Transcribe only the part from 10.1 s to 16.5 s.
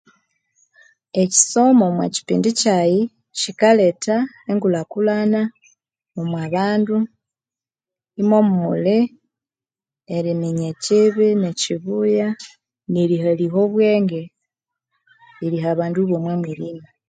eriminya ekyibi nekyibuya nerihaliha obwenge eriha abandu bomo